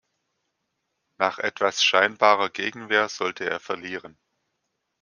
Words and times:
Nach 1.19 1.37
etwas 1.37 1.83
scheinbarer 1.83 2.49
Gegenwehr 2.49 3.07
sollte 3.07 3.47
er 3.47 3.59
verlieren. 3.59 4.17